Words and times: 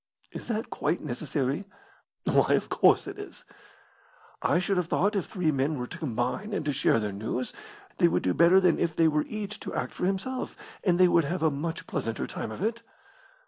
"Is 0.31 0.47
that 0.47 0.71
quite 0.71 1.01
necessary?" 1.01 1.63
"Why, 2.23 2.53
of 2.55 2.69
course 2.69 3.05
it 3.05 3.19
is." 3.19 3.45
"I 4.41 4.57
should 4.57 4.77
have 4.77 4.87
thought 4.87 5.15
if 5.15 5.27
three 5.27 5.51
men 5.51 5.77
were 5.77 5.85
to 5.85 5.97
combine 5.99 6.53
and 6.53 6.65
to 6.65 6.73
share 6.73 6.99
their 6.99 7.11
news, 7.11 7.53
they 7.99 8.07
would 8.07 8.23
do 8.23 8.33
better 8.33 8.59
than 8.59 8.79
if 8.79 8.95
they 8.95 9.07
were 9.07 9.25
each 9.27 9.59
to 9.59 9.75
act 9.75 9.93
for 9.93 10.07
himself, 10.07 10.57
and 10.83 10.97
they 10.99 11.07
would 11.07 11.25
have 11.25 11.43
a 11.43 11.51
much 11.51 11.85
pleasanter 11.85 12.25
time 12.25 12.49
of 12.51 12.63
it." 12.63 12.81